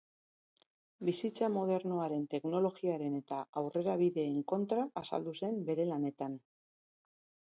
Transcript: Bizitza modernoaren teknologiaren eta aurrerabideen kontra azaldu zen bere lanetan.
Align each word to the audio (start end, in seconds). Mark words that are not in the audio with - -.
Bizitza 1.09 1.49
modernoaren 1.57 2.23
teknologiaren 2.31 3.19
eta 3.19 3.41
aurrerabideen 3.61 4.41
kontra 4.55 4.85
azaldu 5.03 5.35
zen 5.43 5.63
bere 5.69 5.85
lanetan. 5.93 6.41